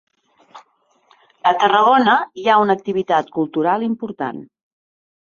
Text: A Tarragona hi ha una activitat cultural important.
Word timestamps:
A 1.49 1.51
Tarragona 1.63 2.15
hi 2.43 2.45
ha 2.47 2.55
una 2.61 2.75
activitat 2.79 3.29
cultural 3.35 3.85
important. 3.89 4.41